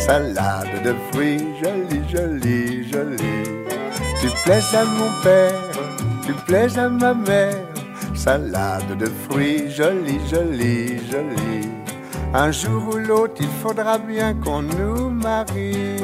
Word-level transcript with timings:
salade 0.00 0.82
de 0.82 0.94
fruits, 1.10 1.44
jolie, 1.62 2.02
jolie, 2.08 2.88
jolie. 2.90 3.44
Tu 4.20 4.28
plais 4.44 4.64
à 4.74 4.84
mon 4.84 5.10
père, 5.22 5.60
tu 6.24 6.32
plais 6.46 6.78
à 6.78 6.88
ma 6.88 7.14
mère, 7.14 7.66
salade 8.14 8.96
de 8.98 9.06
fruits, 9.06 9.70
jolie, 9.70 10.20
jolie, 10.28 10.98
jolie. 11.10 11.68
Un 12.32 12.50
jour 12.50 12.94
ou 12.94 12.98
l'autre, 12.98 13.34
il 13.40 13.48
faudra 13.62 13.98
bien 13.98 14.34
qu'on 14.34 14.62
nous 14.62 15.10
marie. 15.10 15.96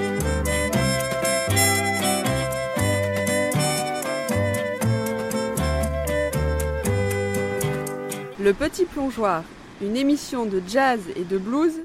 Le 8.39 8.53
Petit 8.53 8.85
Plongeoir, 8.85 9.43
une 9.83 9.97
émission 9.97 10.47
de 10.47 10.63
jazz 10.69 11.01
et 11.17 11.25
de 11.25 11.39
blues 11.39 11.81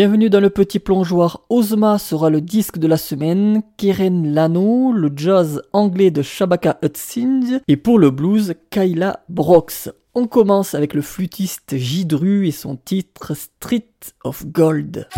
Bienvenue 0.00 0.30
dans 0.30 0.38
le 0.38 0.48
petit 0.48 0.78
plongeoir. 0.78 1.40
Ozma 1.48 1.98
sera 1.98 2.30
le 2.30 2.40
disque 2.40 2.78
de 2.78 2.86
la 2.86 2.96
semaine, 2.96 3.62
Keren 3.76 4.32
Lano, 4.32 4.92
le 4.92 5.10
jazz 5.12 5.60
anglais 5.72 6.12
de 6.12 6.22
Shabaka 6.22 6.78
Hutchins 6.84 7.58
et 7.66 7.76
pour 7.76 7.98
le 7.98 8.12
blues, 8.12 8.54
Kyla 8.70 9.24
Brox. 9.28 9.90
On 10.14 10.28
commence 10.28 10.76
avec 10.76 10.94
le 10.94 11.02
flûtiste 11.02 11.76
Gidru 11.76 12.46
et 12.46 12.52
son 12.52 12.76
titre 12.76 13.34
Street 13.34 13.90
of 14.22 14.46
Gold. 14.46 15.08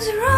was 0.00 0.08
wrong. 0.16 0.29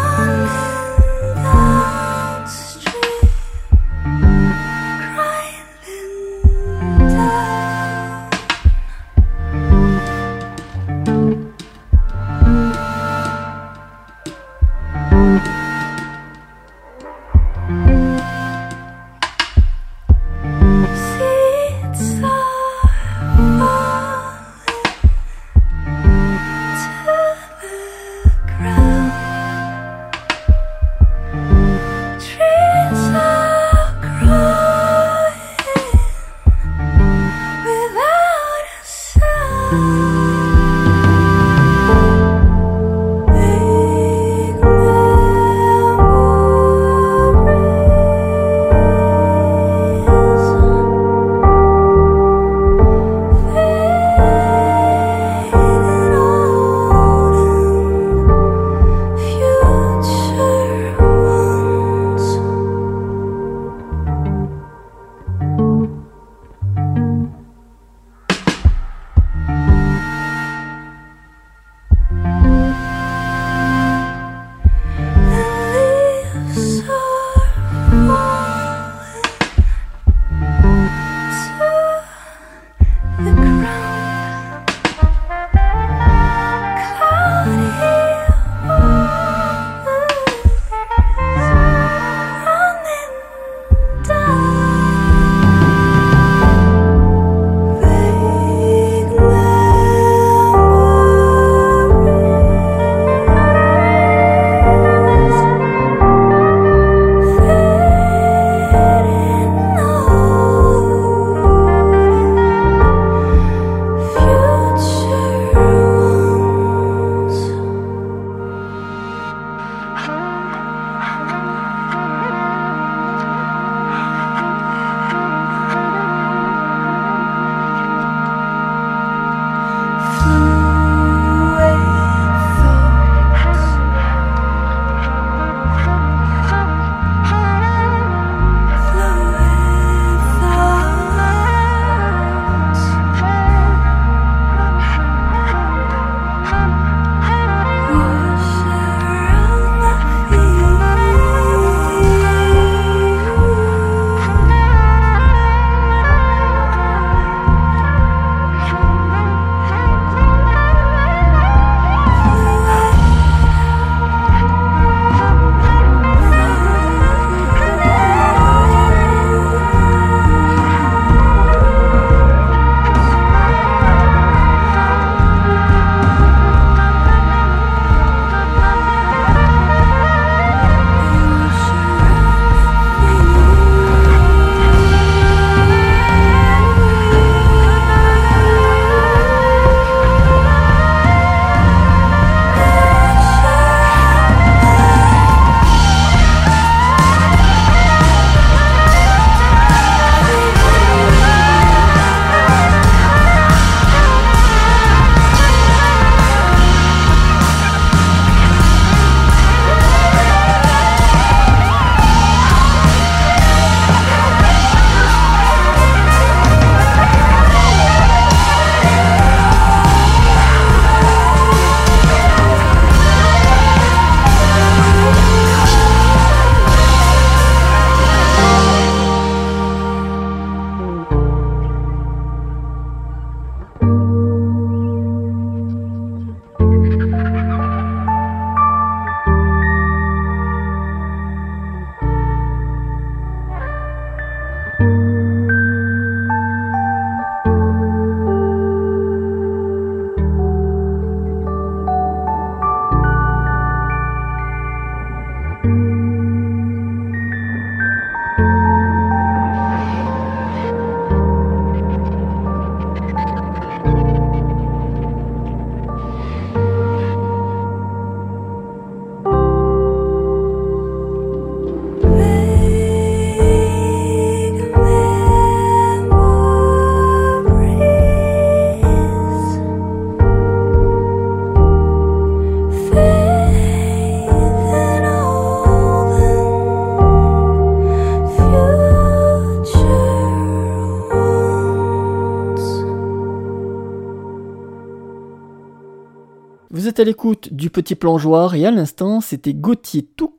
À 297.03 297.05
l'écoute 297.05 297.53
du 297.53 297.69
petit 297.69 297.95
plongeoir 297.95 298.55
et 298.55 298.65
à 298.65 298.71
l'instant 298.71 299.19
c'était 299.19 299.53
Gauthier 299.53 300.03
Toux 300.03 300.37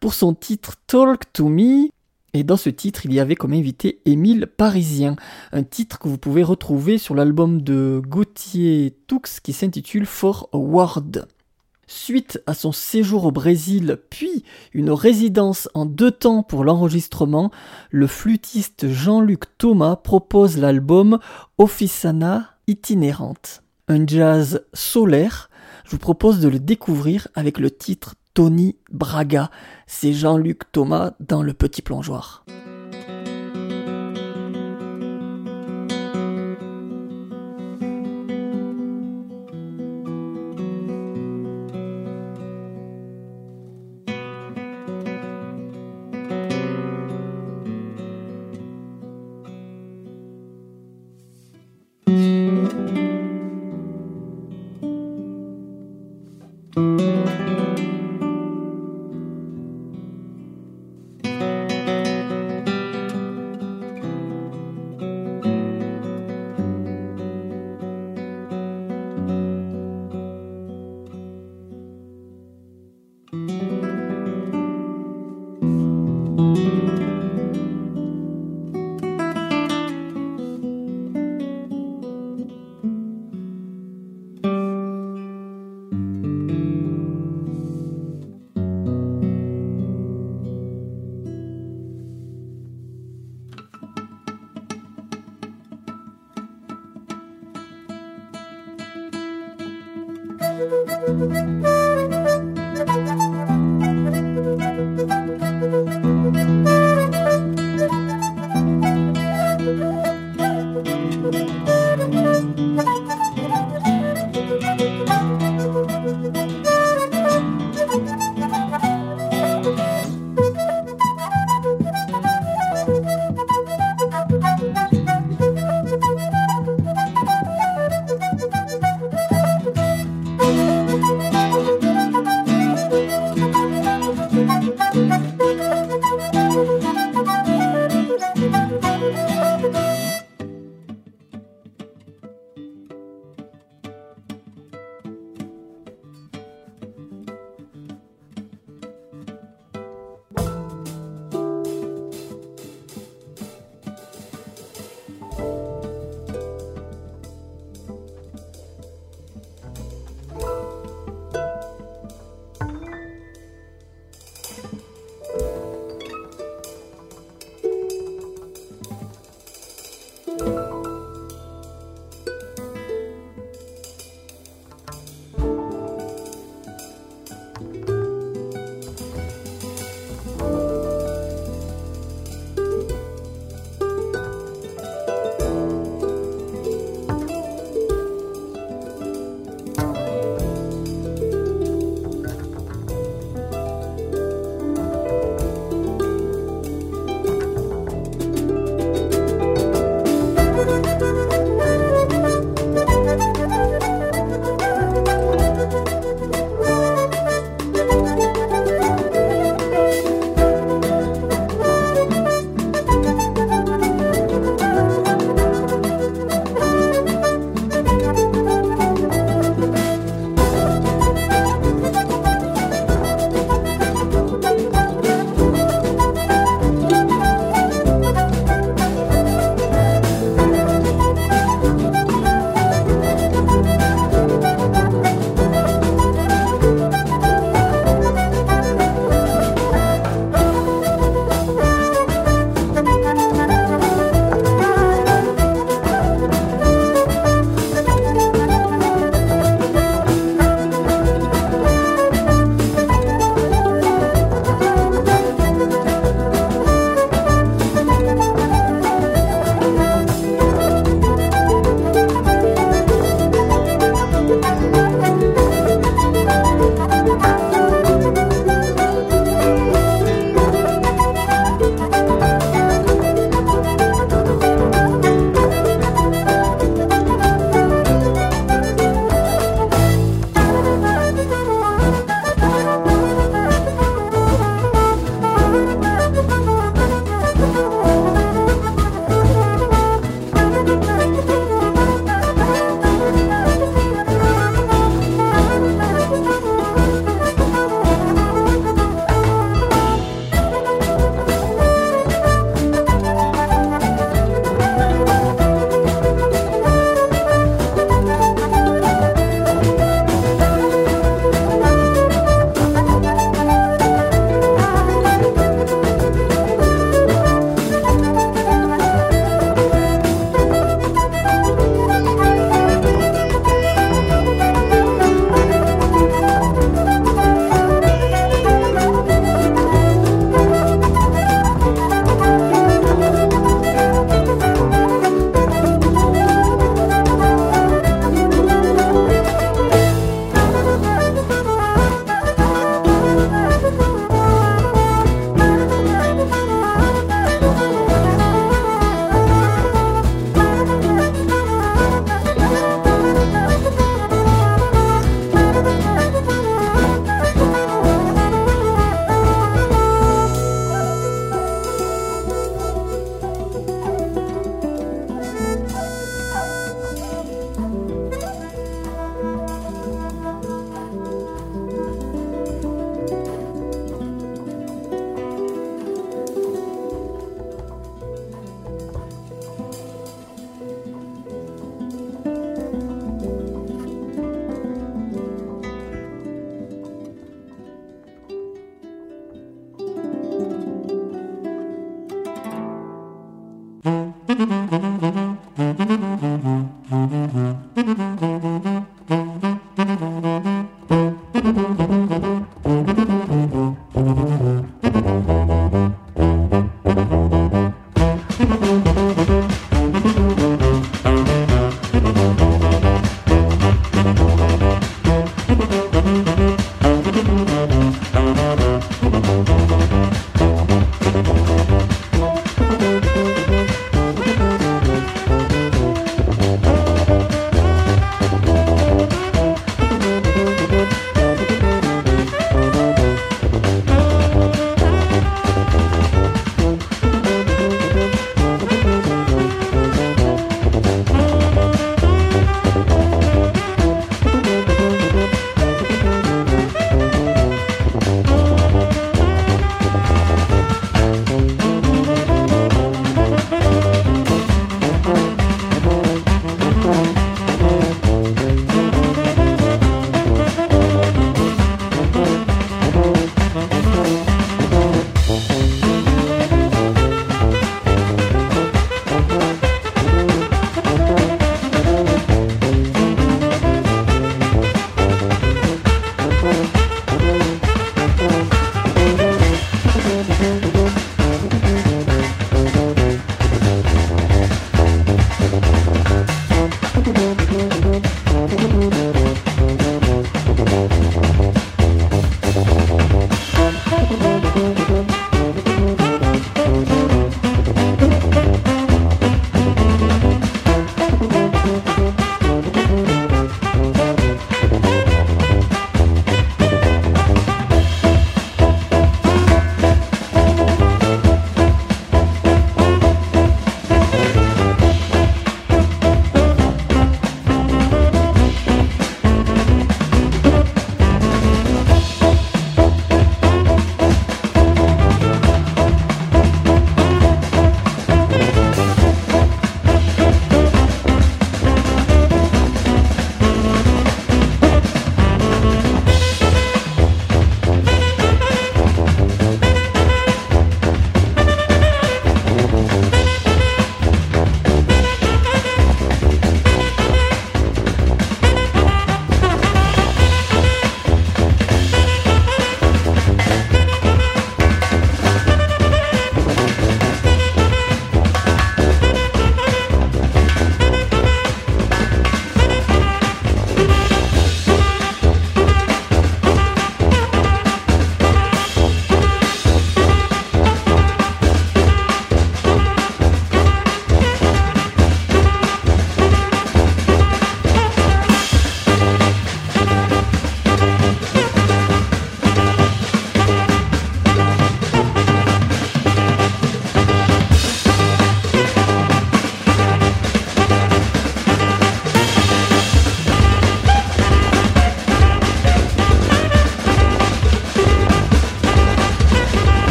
pour 0.00 0.14
son 0.14 0.34
titre 0.34 0.74
Talk 0.88 1.32
to 1.32 1.48
Me. 1.48 1.90
Et 2.34 2.42
dans 2.42 2.56
ce 2.56 2.70
titre, 2.70 3.06
il 3.06 3.14
y 3.14 3.20
avait 3.20 3.36
comme 3.36 3.52
invité 3.52 4.00
Émile 4.04 4.48
Parisien, 4.48 5.14
un 5.52 5.62
titre 5.62 6.00
que 6.00 6.08
vous 6.08 6.18
pouvez 6.18 6.42
retrouver 6.42 6.98
sur 6.98 7.14
l'album 7.14 7.62
de 7.62 8.02
Gauthier 8.04 8.96
Toux 9.06 9.22
qui 9.44 9.52
s'intitule 9.52 10.04
For 10.04 10.48
a 10.52 10.56
Word. 10.56 11.26
Suite 11.86 12.42
à 12.46 12.54
son 12.54 12.72
séjour 12.72 13.24
au 13.24 13.30
Brésil, 13.30 13.98
puis 14.10 14.42
une 14.72 14.90
résidence 14.90 15.68
en 15.72 15.86
deux 15.86 16.10
temps 16.10 16.42
pour 16.42 16.64
l'enregistrement, 16.64 17.52
le 17.92 18.08
flûtiste 18.08 18.88
Jean-Luc 18.88 19.56
Thomas 19.56 19.94
propose 19.94 20.58
l'album 20.58 21.20
Officana 21.58 22.56
itinérante. 22.66 23.62
Un 23.86 24.04
jazz 24.06 24.64
solaire, 24.72 25.50
je 25.92 25.96
vous 25.96 26.00
propose 26.00 26.40
de 26.40 26.48
le 26.48 26.58
découvrir 26.58 27.28
avec 27.34 27.58
le 27.58 27.70
titre 27.70 28.14
Tony 28.32 28.76
Braga. 28.90 29.50
C'est 29.86 30.14
Jean-Luc 30.14 30.72
Thomas 30.72 31.12
dans 31.20 31.42
Le 31.42 31.52
Petit 31.52 31.82
Plongeoir. 31.82 32.46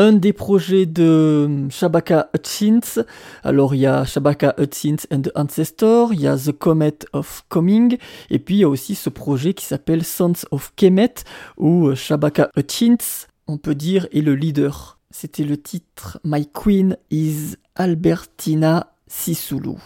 Un 0.00 0.14
des 0.14 0.32
projets 0.32 0.86
de 0.86 1.68
Shabaka 1.68 2.30
Hutchins. 2.34 3.04
Alors 3.44 3.74
il 3.74 3.82
y 3.82 3.86
a 3.86 4.06
Shabaka 4.06 4.54
Hutchins 4.58 4.96
and 5.12 5.20
the 5.20 5.30
Ancestor, 5.34 6.14
il 6.14 6.22
y 6.22 6.26
a 6.26 6.38
The 6.38 6.52
Comet 6.52 7.00
of 7.12 7.44
Coming, 7.50 7.98
et 8.30 8.38
puis 8.38 8.54
il 8.56 8.58
y 8.60 8.64
a 8.64 8.68
aussi 8.70 8.94
ce 8.94 9.10
projet 9.10 9.52
qui 9.52 9.66
s'appelle 9.66 10.02
Sons 10.02 10.46
of 10.52 10.72
Kemet, 10.74 11.16
où 11.58 11.94
Shabaka 11.94 12.48
Hutchins, 12.56 13.26
on 13.46 13.58
peut 13.58 13.74
dire, 13.74 14.08
est 14.10 14.22
le 14.22 14.34
leader. 14.34 14.98
C'était 15.10 15.44
le 15.44 15.58
titre 15.58 16.18
My 16.24 16.46
Queen 16.46 16.96
is 17.10 17.56
Albertina 17.74 18.94
Sisulu. 19.06 19.76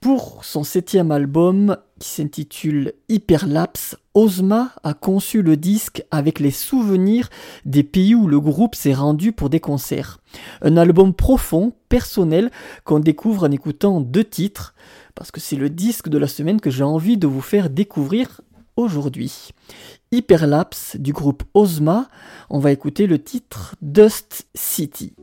Pour 0.00 0.44
son 0.44 0.62
septième 0.62 1.10
album, 1.10 1.78
qui 2.04 2.10
s'intitule 2.10 2.92
Hyperlapse, 3.08 3.96
Ozma 4.12 4.72
a 4.82 4.92
conçu 4.92 5.40
le 5.40 5.56
disque 5.56 6.04
avec 6.10 6.38
les 6.38 6.50
souvenirs 6.50 7.30
des 7.64 7.82
pays 7.82 8.14
où 8.14 8.26
le 8.26 8.40
groupe 8.40 8.74
s'est 8.74 8.92
rendu 8.92 9.32
pour 9.32 9.48
des 9.48 9.58
concerts. 9.58 10.18
Un 10.60 10.76
album 10.76 11.14
profond, 11.14 11.72
personnel, 11.88 12.50
qu'on 12.84 12.98
découvre 12.98 13.48
en 13.48 13.50
écoutant 13.50 14.02
deux 14.02 14.22
titres, 14.22 14.74
parce 15.14 15.30
que 15.30 15.40
c'est 15.40 15.56
le 15.56 15.70
disque 15.70 16.10
de 16.10 16.18
la 16.18 16.28
semaine 16.28 16.60
que 16.60 16.70
j'ai 16.70 16.84
envie 16.84 17.16
de 17.16 17.26
vous 17.26 17.40
faire 17.40 17.70
découvrir 17.70 18.42
aujourd'hui. 18.76 19.52
Hyperlapse 20.12 20.96
du 20.96 21.14
groupe 21.14 21.42
Ozma, 21.54 22.10
on 22.50 22.58
va 22.58 22.70
écouter 22.70 23.06
le 23.06 23.18
titre 23.18 23.76
Dust 23.80 24.46
City. 24.54 25.14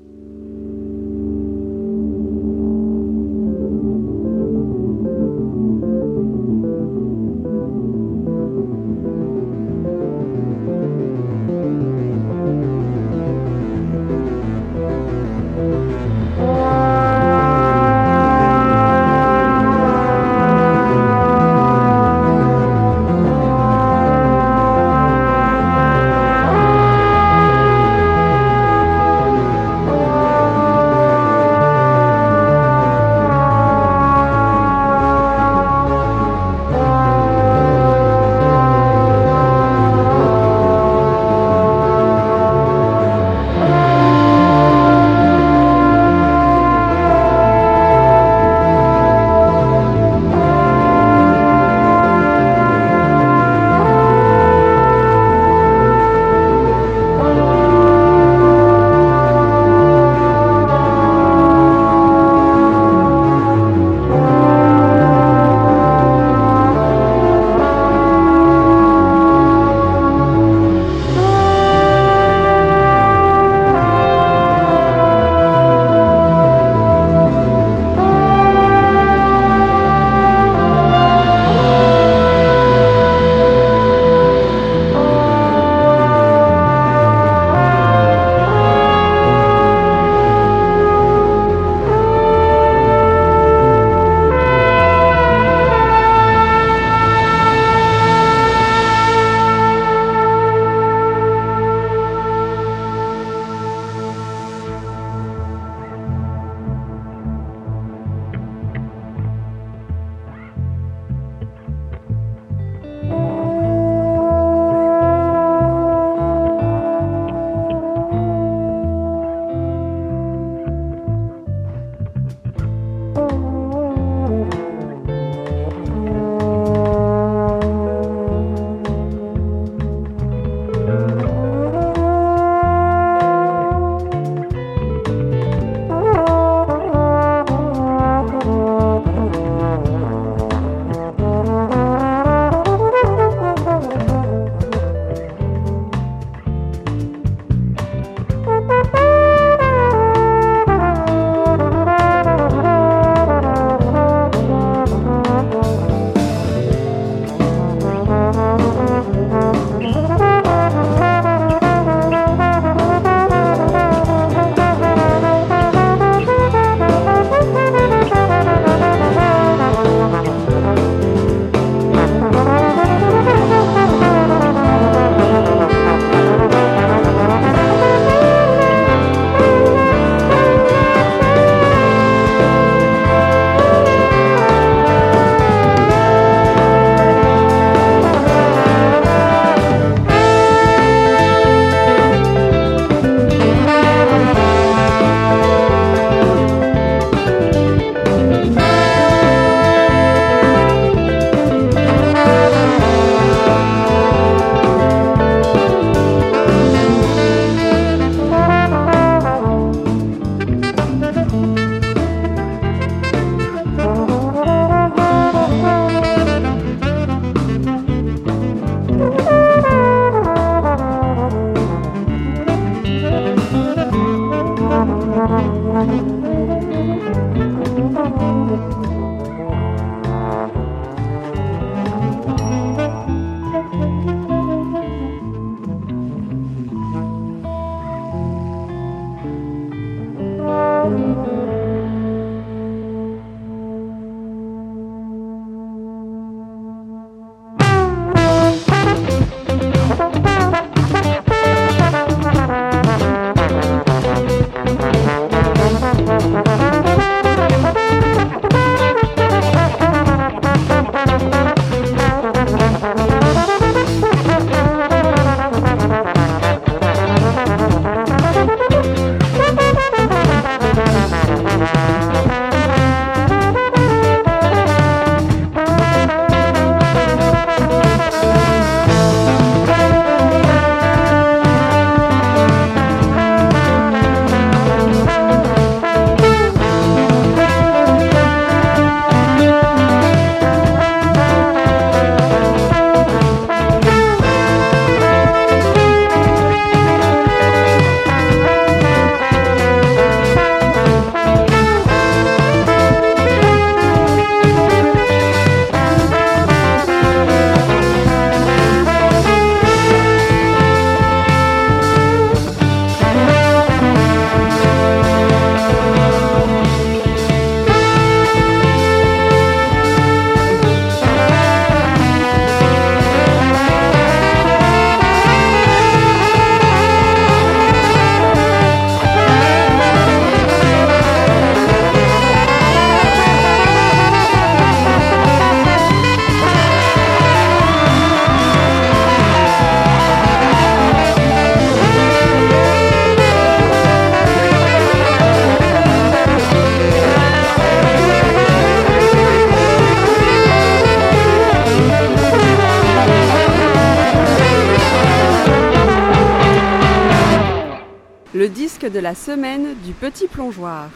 La 359.02 359.16
semaine 359.16 359.74
du 359.84 359.94
petit 359.94 360.28
plongeoir. 360.28 360.90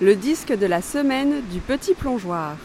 Le 0.00 0.14
disque 0.14 0.56
de 0.56 0.66
la 0.66 0.80
semaine 0.80 1.42
du 1.50 1.58
petit 1.58 1.94
plongeoir. 1.94 2.56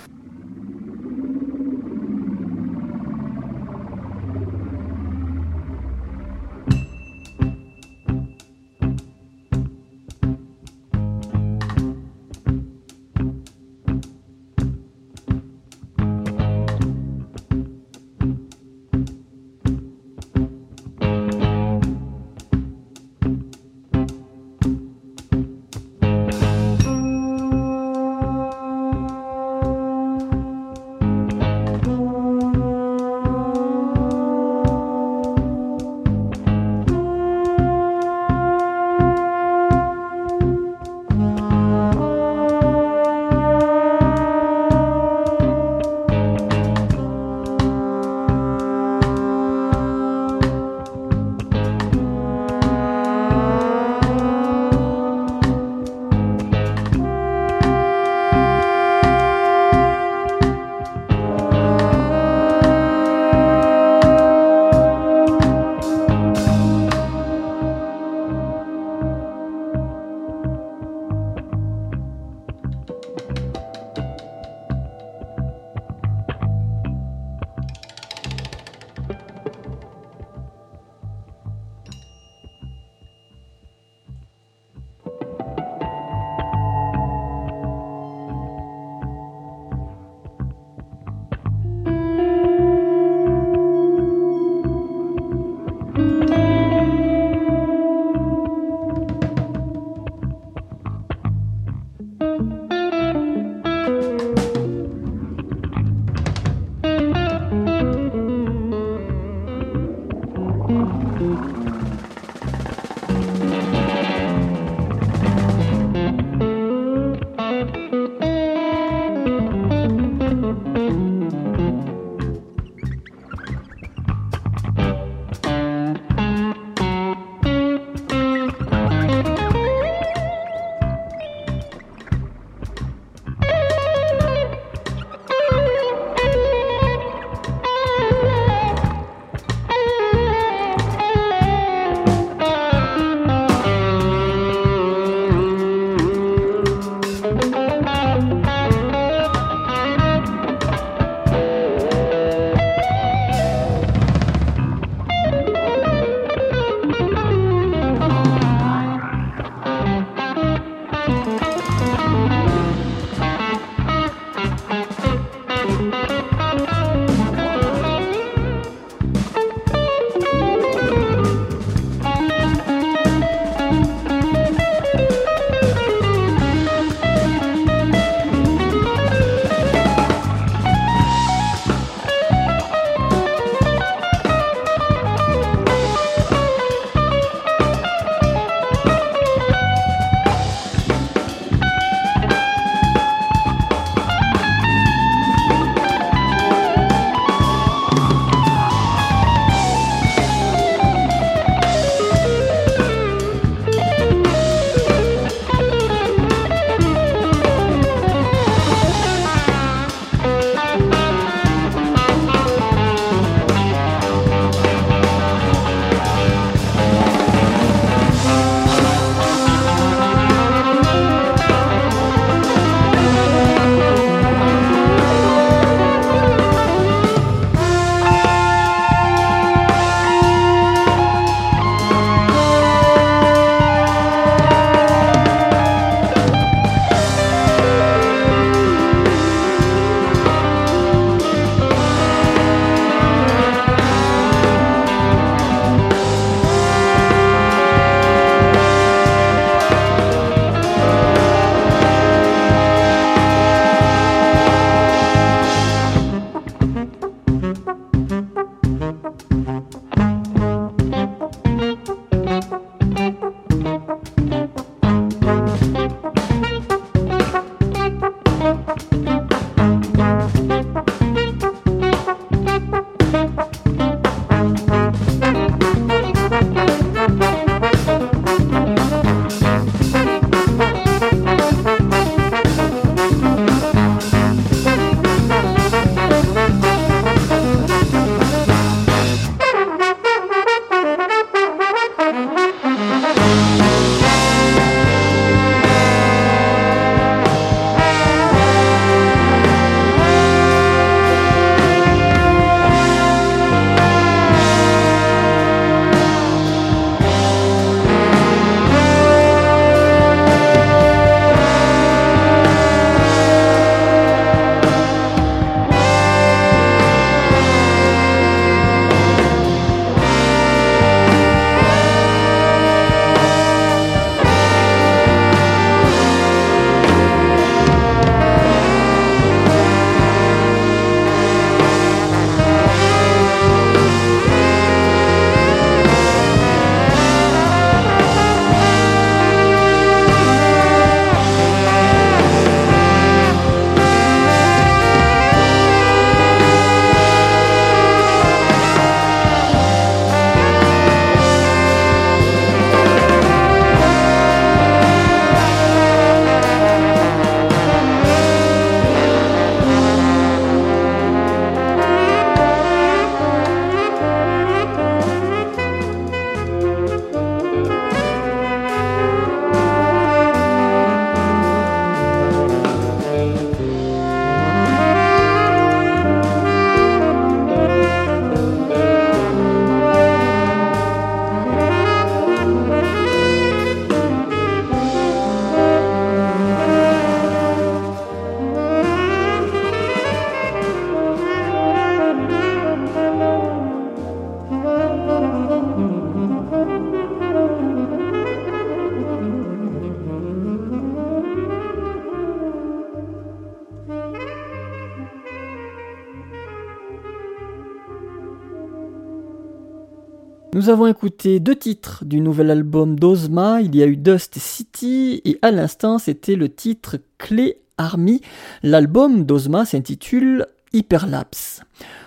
Nous 410.64 410.70
avons 410.70 410.88
écouté 410.88 411.42
deux 411.42 411.58
titres 411.58 412.06
du 412.06 412.22
nouvel 412.22 412.50
album 412.50 412.98
d'Ozma, 412.98 413.60
il 413.60 413.76
y 413.76 413.84
a 413.84 413.86
eu 413.86 413.98
Dust 413.98 414.40
City 414.40 415.22
et 415.26 415.38
à 415.42 415.52
l'instant 415.52 415.98
c'était 415.98 416.38
le 416.38 416.48
titre 416.48 417.00
Clé 417.18 417.58
Army. 417.78 418.22
L'album 418.64 419.26
d'Ozma 419.26 419.66
s'intitule 419.66 420.46
Hyperlapse. 420.72 421.64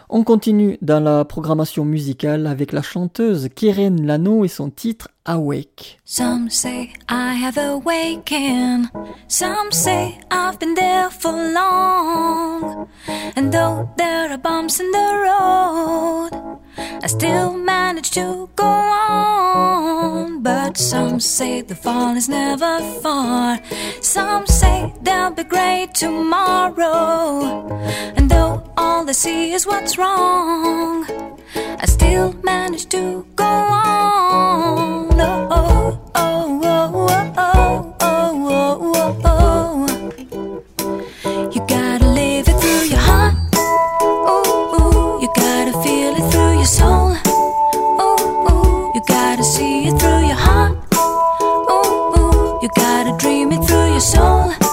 On 0.09 0.25
continue 0.25 0.79
dans 0.81 1.01
la 1.01 1.27
programmation 1.27 1.85
musicale 1.85 2.47
avec 2.47 2.73
la 2.73 2.81
chanteuse 2.81 3.51
Keren 3.55 4.07
Lano 4.07 4.43
et 4.43 4.49
son 4.49 4.71
titre 4.71 5.09
Awake. 5.27 5.99
Some 6.07 6.49
say 6.49 6.89
I 7.11 7.35
have 7.35 7.59
awakened, 7.59 8.89
some 9.29 9.71
say 9.71 10.19
I've 10.31 10.59
been 10.59 10.75
there 10.75 11.11
for 11.11 11.33
long. 11.33 12.89
And 13.37 13.51
though 13.51 13.87
there 13.99 14.33
are 14.33 14.39
bumps 14.39 14.81
in 14.81 14.91
the 14.93 15.13
road, 15.27 16.57
I 16.79 17.07
still 17.07 17.57
manage 17.57 18.11
to 18.13 18.49
go 18.57 18.65
on. 18.65 20.43
But 20.43 20.77
some 20.77 21.21
say 21.21 21.63
the 21.63 21.75
fall 21.75 22.17
is 22.17 22.29
never 22.29 22.81
far. 23.03 23.59
Some 24.01 24.47
say 24.47 24.93
they'll 25.03 25.31
be 25.31 25.45
great 25.45 25.95
tomorrow. 25.95 27.69
And 28.17 28.31
though 28.31 28.63
all 28.77 29.05
they 29.05 29.13
see 29.13 29.53
is 29.53 29.67
what's 29.67 29.99
wrong, 29.99 31.07
I 31.55 31.87
still 31.87 32.33
manage 32.43 32.87
to 32.91 33.27
go 33.37 33.45
on. 33.45 35.21
Oh, 35.21 35.49
oh. 35.51 35.76
dream 53.19 53.53
it 53.53 53.65
through 53.67 53.91
your 53.93 54.01
soul. 54.01 54.66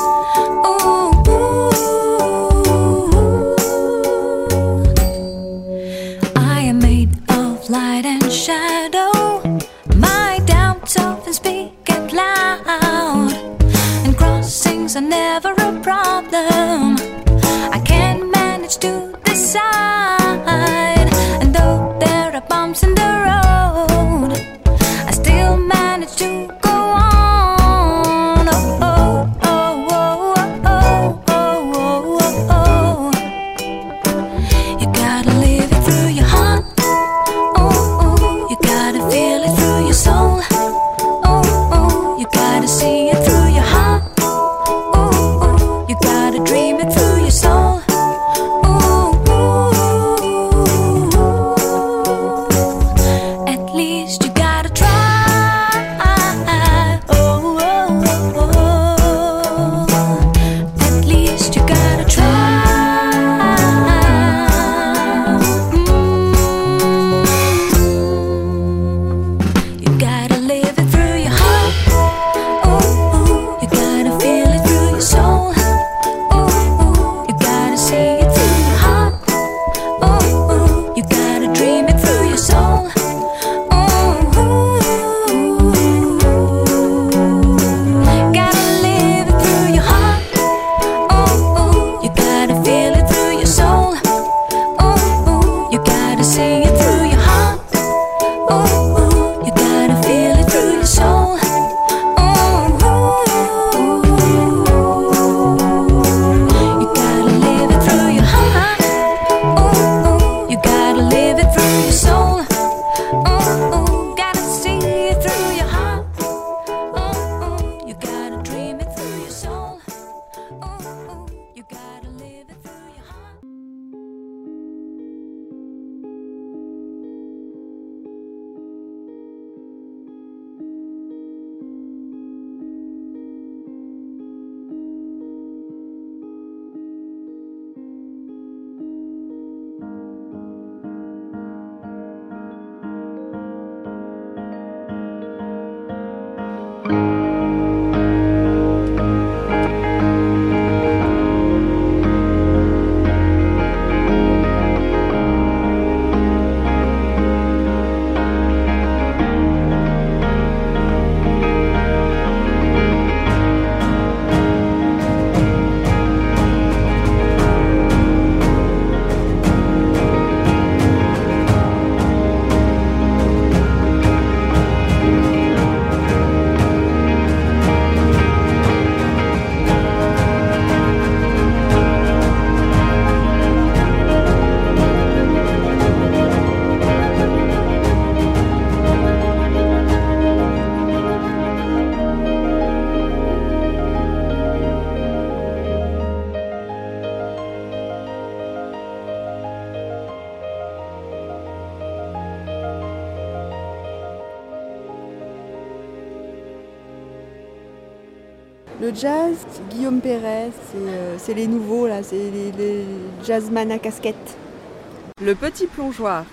Le 215.22 215.34
petit 215.34 215.66
plongeoir. 215.66 216.26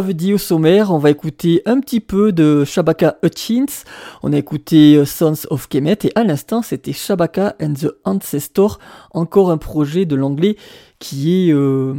Dit 0.00 0.32
au 0.32 0.38
sommaire, 0.38 0.92
on 0.92 0.98
va 0.98 1.10
écouter 1.10 1.60
un 1.66 1.78
petit 1.78 2.00
peu 2.00 2.32
de 2.32 2.64
Shabaka 2.64 3.18
Hutchins, 3.22 3.84
on 4.22 4.32
a 4.32 4.38
écouté 4.38 4.96
euh, 4.96 5.04
Sons 5.04 5.46
of 5.50 5.68
Kemet 5.68 5.98
et 6.04 6.12
à 6.14 6.24
l'instant 6.24 6.62
c'était 6.62 6.94
Shabaka 6.94 7.54
and 7.60 7.74
the 7.74 7.92
Ancestor, 8.04 8.78
encore 9.12 9.50
un 9.50 9.58
projet 9.58 10.06
de 10.06 10.16
l'anglais 10.16 10.56
qui 11.00 11.48
est 11.48 11.52
euh, 11.52 11.94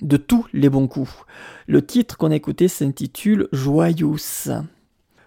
de 0.00 0.16
tous 0.16 0.46
les 0.54 0.70
bons 0.70 0.88
coups. 0.88 1.12
Le 1.66 1.84
titre 1.84 2.16
qu'on 2.16 2.30
a 2.30 2.36
écouté 2.36 2.68
s'intitule 2.68 3.48
Joyous. 3.52 4.48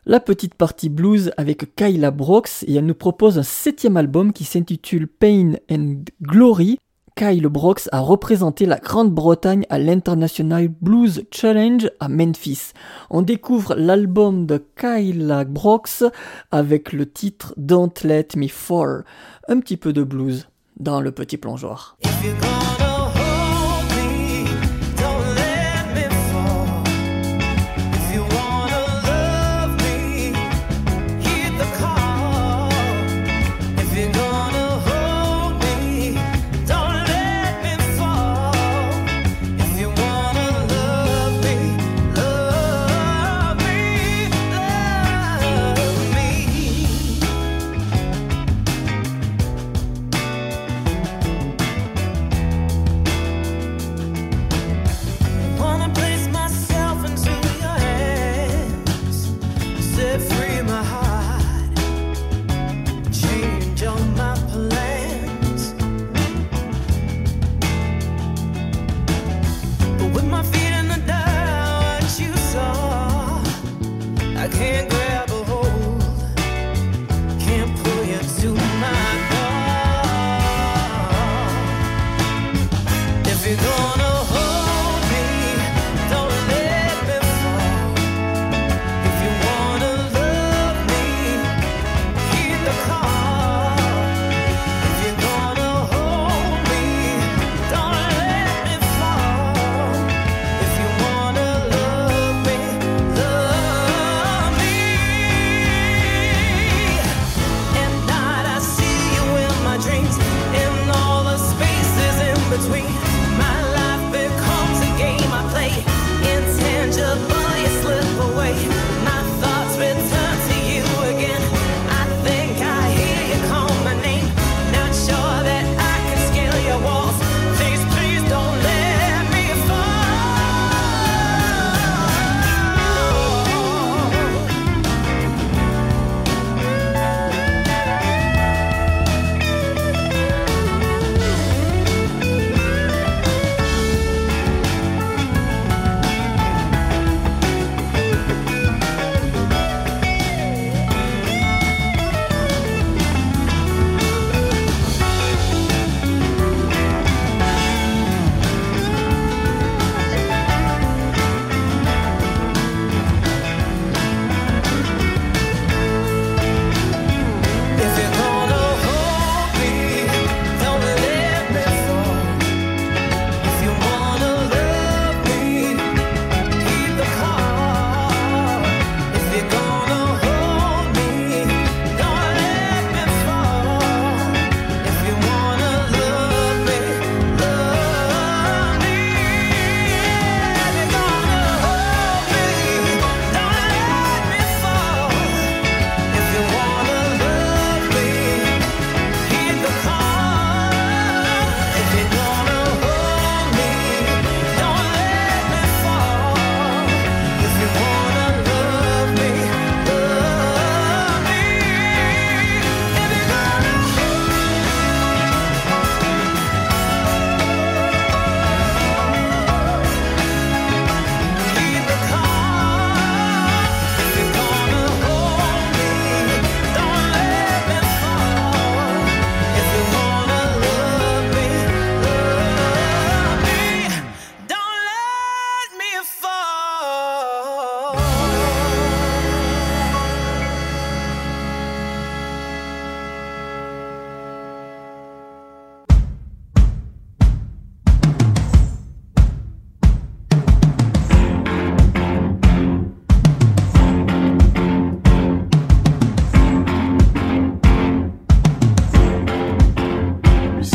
La 0.08 0.20
petite 0.20 0.56
partie 0.56 0.90
blues 0.90 1.32
avec 1.38 1.76
Kyla 1.76 2.10
Brox 2.10 2.66
et 2.68 2.74
elle 2.74 2.88
nous 2.88 2.96
propose 2.96 3.38
un 3.38 3.44
septième 3.44 3.98
album 3.98 4.34
qui 4.34 4.46
s'intitule 4.46 5.08
Pain 5.08 5.54
and 5.72 5.98
Glory 6.24 6.80
Kyle 7.20 7.50
Brox 7.50 7.90
a 7.92 8.00
représenté 8.00 8.66
la 8.66 8.78
Grande-Bretagne 8.78 9.66
à 9.70 9.78
l'International 9.78 10.70
Blues 10.70 11.26
Challenge 11.32 11.92
à 12.00 12.08
Memphis. 12.08 12.72
On 13.10 13.22
découvre 13.22 13.76
l'album 13.76 14.46
de 14.46 14.64
Kyle 14.80 15.46
Brox 15.50 16.06
avec 16.52 16.94
le 16.94 17.12
titre 17.12 17.54
Don't 17.58 17.92
Let 18.06 18.30
Me 18.38 18.48
Fall. 18.48 19.04
Un 19.50 19.60
petit 19.60 19.76
peu 19.76 19.92
de 19.92 20.04
blues 20.04 20.48
dans 20.80 21.02
le 21.02 21.12
petit 21.12 21.36
plongeoir. 21.36 21.98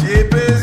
Chip 0.04 0.53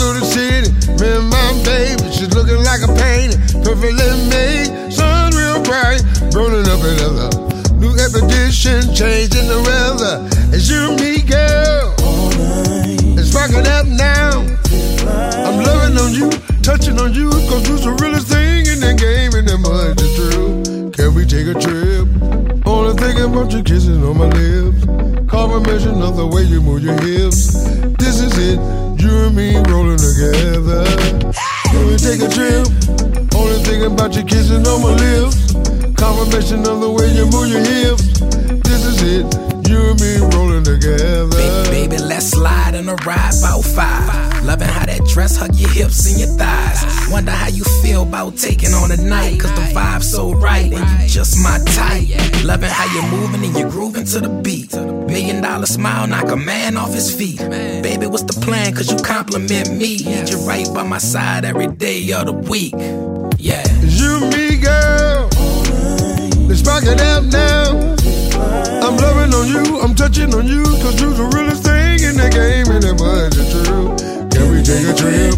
through 0.00 0.16
the 0.16 0.24
city, 0.24 0.72
me 0.96 1.12
and 1.12 1.28
my 1.28 1.52
baby, 1.60 2.08
she's 2.08 2.32
looking 2.32 2.56
like 2.64 2.80
a 2.80 2.88
painting, 2.96 3.36
perfectly 3.60 4.08
made, 4.32 4.72
sun 4.88 5.28
real 5.36 5.60
bright, 5.60 6.00
burning 6.32 6.64
up 6.72 6.80
another. 6.80 7.28
New 7.76 7.92
expedition, 8.00 8.80
changing 8.96 9.44
the 9.44 9.60
weather. 9.60 10.24
It's 10.56 10.72
you 10.72 10.88
and 10.88 10.96
me, 10.96 11.20
girl. 11.20 11.92
It's 13.20 13.28
rocking 13.36 13.68
up 13.68 13.84
now. 13.84 14.40
I'm 15.44 15.60
loving 15.60 16.00
on 16.00 16.16
you, 16.16 16.32
touching 16.64 16.96
on 16.96 17.12
you, 17.12 17.28
cause 17.52 17.68
you're 17.68 17.84
the 17.84 17.92
realest 18.00 18.28
thing 18.32 18.72
in 18.72 18.80
the 18.80 18.96
game, 18.96 19.36
and 19.36 19.44
that 19.52 19.60
much 19.60 20.00
is 20.00 20.12
true. 20.16 20.88
Can 20.96 21.12
we 21.12 21.28
take 21.28 21.44
a 21.44 21.56
trip? 21.60 22.08
Only 22.64 22.96
thinking 22.96 23.28
about 23.28 23.52
you 23.52 23.62
kissing 23.62 24.00
on 24.00 24.16
my 24.16 24.32
lips. 24.32 24.80
Confirmation 25.28 26.00
of 26.00 26.16
the 26.16 26.26
way 26.26 26.44
you 26.44 26.62
move 26.62 26.82
your 26.82 26.96
hips. 27.04 27.52
This 28.00 28.20
is 28.20 28.32
it, 28.38 28.58
you 29.00 29.26
and 29.26 29.34
me 29.34 29.56
rolling 29.68 29.98
together. 29.98 30.84
Can 31.70 31.86
we 31.86 31.96
take 31.96 32.20
a 32.20 32.28
trip? 32.28 32.66
Only 33.34 33.58
thinking 33.64 33.92
about 33.92 34.14
you 34.14 34.24
kissing 34.24 34.66
on 34.66 34.82
my 34.82 34.94
lips. 34.94 35.52
Confirmation 35.96 36.60
of 36.66 36.80
the 36.80 36.90
way 36.90 37.08
you 37.12 37.26
move 37.26 37.48
your 37.48 37.64
hips. 37.64 38.20
This 38.66 38.84
is 38.84 39.02
it, 39.02 39.68
you 39.68 39.90
and 39.90 40.00
me 40.00 40.36
rolling 40.36 40.64
together. 40.64 41.28
Baby, 41.28 41.88
baby, 41.88 42.02
let's 42.02 42.30
slide 42.30 42.74
in 42.74 42.88
a 42.88 42.94
ride 43.06 43.34
about 43.38 43.64
five. 43.64 44.29
Loving 44.42 44.68
how 44.68 44.86
that 44.86 45.04
dress 45.06 45.36
hug 45.36 45.54
your 45.54 45.70
hips 45.70 46.10
and 46.10 46.18
your 46.18 46.28
thighs. 46.38 46.82
Wonder 47.10 47.30
how 47.30 47.48
you 47.48 47.64
feel 47.82 48.02
about 48.02 48.36
taking 48.36 48.72
on 48.72 48.90
a 48.90 48.96
night. 48.96 49.40
Cause 49.40 49.52
the 49.54 49.72
vibe's 49.74 50.10
so 50.10 50.32
right 50.32 50.72
and 50.72 51.02
you 51.02 51.08
just 51.08 51.36
my 51.42 51.58
type. 51.66 52.08
Loving 52.44 52.70
how 52.70 52.86
you're 52.94 53.10
moving 53.10 53.44
and 53.44 53.56
you're 53.56 53.70
grooving 53.70 54.04
to 54.06 54.20
the 54.20 54.28
beat. 54.28 54.72
Million 54.74 55.42
dollar 55.42 55.66
smile 55.66 56.06
knock 56.06 56.30
a 56.30 56.36
man 56.36 56.76
off 56.76 56.92
his 56.92 57.14
feet. 57.14 57.38
Baby, 57.38 58.06
what's 58.06 58.24
the 58.24 58.40
plan? 58.40 58.74
Cause 58.74 58.90
you 58.90 58.98
compliment 58.98 59.72
me. 59.72 59.98
Need 59.98 60.30
you 60.30 60.38
right 60.38 60.66
by 60.72 60.82
my 60.82 60.98
side 60.98 61.44
every 61.44 61.66
day 61.66 62.10
of 62.12 62.26
the 62.26 62.32
week. 62.32 62.74
Yeah. 63.38 63.64
You 63.82 64.20
me, 64.30 64.56
girl. 64.56 65.28
Let's 66.48 66.62
rock 66.62 66.82
it 66.84 67.00
up 67.00 67.24
now. 67.24 67.90
I'm 68.82 68.96
loving 68.96 69.34
on 69.34 69.46
you, 69.48 69.80
I'm 69.80 69.94
touching 69.94 70.34
on 70.34 70.48
you, 70.48 70.64
cause 70.64 71.00
you're 71.00 71.12
the 71.12 71.30
realest 71.36 71.62
thing 71.62 72.02
in 72.02 72.16
the 72.16 72.28
game, 72.28 72.66
and 72.74 72.82
that 72.82 72.98
much 72.98 73.36
is 73.36 73.66
true. 73.66 73.89
Can 74.70 74.86
we 74.86 74.92
take 74.92 74.94
a 74.94 74.98
trip? 74.98 75.34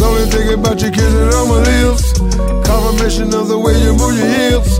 Only 0.00 0.26
thinking 0.30 0.58
about 0.60 0.80
you 0.80 0.90
kissing 0.92 1.34
on 1.34 1.48
my 1.48 1.58
lips. 1.58 2.12
Confirmation 2.64 3.34
of 3.34 3.48
the 3.48 3.58
way 3.58 3.74
you 3.82 3.94
move 3.94 4.16
your 4.16 4.28
hips. 4.28 4.78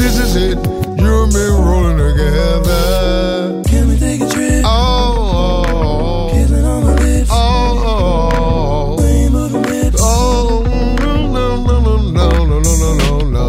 This 0.00 0.18
is 0.18 0.36
it, 0.36 0.56
you 0.98 1.22
and 1.22 1.32
me 1.34 1.44
rolling 1.60 1.98
together. 1.98 3.62
Can 3.68 3.88
we 3.88 3.98
take 3.98 4.22
a 4.22 4.28
trip? 4.30 4.62
Oh, 4.64 5.64
oh, 5.68 6.30
Kissing 6.32 6.64
on 6.64 6.82
my 6.82 6.94
lips. 6.94 7.28
oh, 7.30 8.96
oh. 8.98 9.04
Ain't 9.04 9.32
moving 9.32 9.62
lips. 9.64 10.00
Oh, 10.00 10.62
no, 10.98 11.26
no, 11.26 11.56
no, 11.62 11.98
no, 12.08 12.28
no, 12.46 12.58
no, 12.58 12.72
no, 12.72 12.94
no, 12.96 13.18
no. 13.20 13.48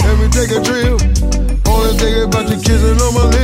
Let 0.00 0.16
me 0.18 0.28
take 0.32 0.50
a 0.50 0.62
trip. 0.64 0.96
Only 1.68 2.22
about 2.22 2.48
you 2.48 2.56
kissing 2.56 2.98
on 3.00 3.12
my 3.14 3.24
lips. 3.28 3.43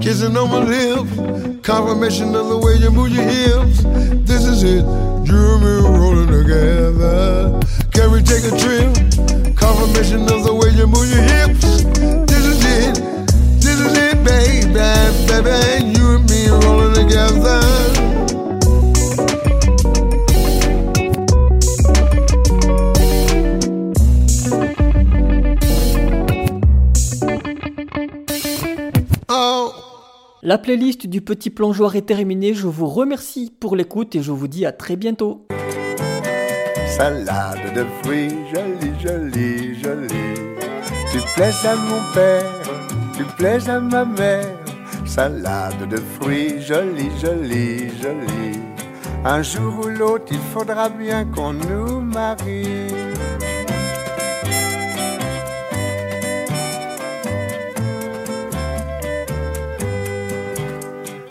Kissing 0.00 0.36
on 0.36 0.50
my 0.50 0.64
lips. 0.64 1.12
Confirmation 1.62 2.34
of 2.34 2.48
the 2.48 2.56
way 2.56 2.76
you 2.76 2.90
move 2.90 3.10
your 3.10 3.24
hips. 3.24 3.82
This 4.26 4.44
is 4.46 4.62
it, 4.62 4.84
you 5.28 5.40
and 5.52 5.62
me 5.62 5.72
rolling 5.98 6.28
together. 6.28 7.60
Can 7.92 8.10
we 8.12 8.22
take 8.22 8.44
a 8.44 8.54
trip? 8.56 8.90
Confirmation 9.56 10.22
of 10.22 10.44
the 10.44 10.54
way 10.54 10.70
you 10.70 10.86
move 10.86 11.08
your 11.10 11.22
hips. 11.22 11.84
This 12.30 12.44
is 12.46 12.60
it, 12.64 12.94
this 13.60 13.78
is 13.78 13.96
it, 13.96 14.24
baby, 14.24 14.72
baby. 14.72 15.98
You 15.98 16.16
and 16.16 16.30
me 16.30 16.48
rolling 16.48 16.94
together. 16.94 17.59
La 30.50 30.58
playlist 30.58 31.06
du 31.06 31.20
petit 31.20 31.48
plongeoir 31.48 31.94
est 31.94 32.06
terminée, 32.06 32.54
je 32.54 32.66
vous 32.66 32.88
remercie 32.88 33.52
pour 33.60 33.76
l'écoute 33.76 34.16
et 34.16 34.20
je 34.20 34.32
vous 34.32 34.48
dis 34.48 34.66
à 34.66 34.72
très 34.72 34.96
bientôt. 34.96 35.46
Salade 36.88 37.72
de 37.72 37.84
fruits, 38.02 38.30
jolie, 38.52 39.00
jolie, 39.00 39.80
jolie. 39.80 40.40
Tu 41.12 41.18
plais 41.36 41.52
à 41.64 41.76
mon 41.76 42.00
père, 42.12 42.42
tu 43.16 43.22
plais 43.36 43.68
à 43.68 43.78
ma 43.78 44.04
mère. 44.04 44.44
Salade 45.06 45.88
de 45.88 45.98
fruits, 46.18 46.60
jolie, 46.60 47.12
jolie, 47.22 47.88
jolie. 48.02 48.58
Un 49.24 49.42
jour 49.42 49.84
ou 49.84 49.88
l'autre, 49.88 50.32
il 50.32 50.40
faudra 50.52 50.88
bien 50.88 51.26
qu'on 51.26 51.52
nous 51.52 52.00
marie. 52.00 52.88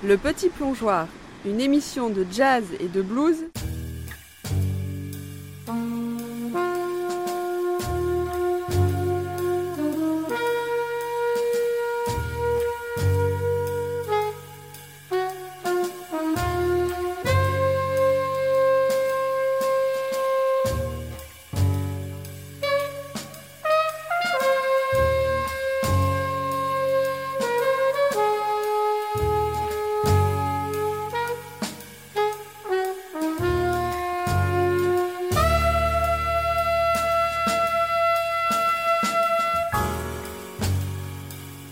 Le 0.10 0.18
petit 0.18 0.50
plongeoir, 0.50 1.08
une 1.46 1.62
émission 1.62 2.10
de 2.10 2.26
jazz 2.32 2.64
et 2.80 2.88
de 2.88 3.04
blues 3.04 3.46